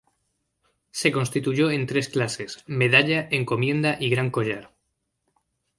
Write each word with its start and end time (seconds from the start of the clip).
Se 0.89 1.11
constituyó 1.11 1.69
en 1.69 1.85
tres 1.85 2.09
clases: 2.09 2.63
medalla, 2.65 3.27
encomienda 3.29 3.97
y 3.99 4.09
gran 4.09 4.31
collar. 4.31 4.73